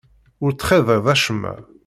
[0.43, 1.53] Ur ttxiḍiɣ acemma.